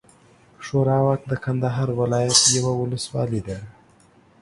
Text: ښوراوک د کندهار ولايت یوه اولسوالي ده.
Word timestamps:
ښوراوک 0.65 1.21
د 1.27 1.33
کندهار 1.43 1.89
ولايت 2.01 2.39
یوه 2.55 2.71
اولسوالي 2.81 3.41
ده. 3.47 3.57